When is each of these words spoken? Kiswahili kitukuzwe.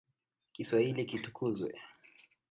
Kiswahili 0.53 1.05
kitukuzwe. 1.05 1.71